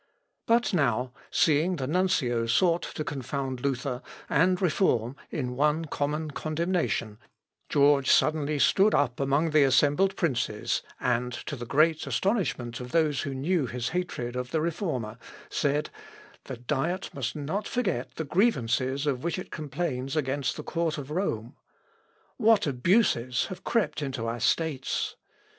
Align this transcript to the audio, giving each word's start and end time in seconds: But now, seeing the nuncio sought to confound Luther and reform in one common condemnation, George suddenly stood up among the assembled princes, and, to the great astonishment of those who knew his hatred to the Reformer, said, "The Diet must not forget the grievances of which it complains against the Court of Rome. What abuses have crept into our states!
But 0.47 0.73
now, 0.73 1.13
seeing 1.29 1.75
the 1.75 1.85
nuncio 1.85 2.47
sought 2.47 2.81
to 2.81 3.03
confound 3.03 3.61
Luther 3.61 4.01
and 4.31 4.59
reform 4.59 5.15
in 5.29 5.55
one 5.55 5.85
common 5.85 6.31
condemnation, 6.31 7.19
George 7.69 8.09
suddenly 8.09 8.57
stood 8.57 8.95
up 8.95 9.19
among 9.19 9.51
the 9.51 9.61
assembled 9.61 10.15
princes, 10.15 10.81
and, 10.99 11.31
to 11.33 11.55
the 11.55 11.67
great 11.67 12.07
astonishment 12.07 12.79
of 12.79 12.93
those 12.93 13.21
who 13.21 13.35
knew 13.35 13.67
his 13.67 13.89
hatred 13.89 14.33
to 14.33 14.41
the 14.41 14.59
Reformer, 14.59 15.19
said, 15.51 15.91
"The 16.45 16.57
Diet 16.57 17.11
must 17.13 17.35
not 17.35 17.67
forget 17.67 18.15
the 18.15 18.23
grievances 18.25 19.05
of 19.05 19.23
which 19.23 19.37
it 19.37 19.51
complains 19.51 20.15
against 20.15 20.55
the 20.57 20.63
Court 20.63 20.97
of 20.97 21.11
Rome. 21.11 21.53
What 22.37 22.65
abuses 22.65 23.45
have 23.49 23.63
crept 23.63 24.01
into 24.01 24.25
our 24.25 24.39
states! 24.39 25.15